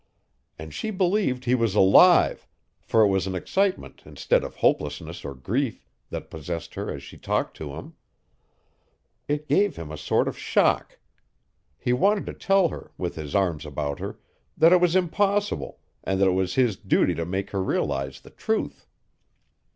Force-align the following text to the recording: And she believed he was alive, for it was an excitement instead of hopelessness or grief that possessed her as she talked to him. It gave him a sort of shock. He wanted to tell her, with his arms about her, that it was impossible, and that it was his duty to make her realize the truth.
And 0.57 0.73
she 0.73 0.89
believed 0.89 1.45
he 1.45 1.53
was 1.53 1.75
alive, 1.75 2.47
for 2.81 3.03
it 3.03 3.07
was 3.07 3.27
an 3.27 3.35
excitement 3.35 4.01
instead 4.03 4.43
of 4.43 4.55
hopelessness 4.55 5.23
or 5.23 5.35
grief 5.35 5.85
that 6.09 6.31
possessed 6.31 6.73
her 6.73 6.91
as 6.91 7.03
she 7.03 7.19
talked 7.19 7.55
to 7.57 7.73
him. 7.75 7.93
It 9.27 9.47
gave 9.47 9.75
him 9.75 9.91
a 9.91 9.97
sort 9.99 10.27
of 10.27 10.35
shock. 10.39 10.97
He 11.77 11.93
wanted 11.93 12.25
to 12.25 12.33
tell 12.33 12.69
her, 12.69 12.89
with 12.97 13.13
his 13.13 13.35
arms 13.35 13.63
about 13.63 13.99
her, 13.99 14.17
that 14.57 14.73
it 14.73 14.81
was 14.81 14.95
impossible, 14.95 15.77
and 16.03 16.19
that 16.19 16.27
it 16.27 16.31
was 16.31 16.55
his 16.55 16.77
duty 16.77 17.13
to 17.13 17.23
make 17.23 17.51
her 17.51 17.61
realize 17.63 18.21
the 18.21 18.31
truth. 18.31 18.87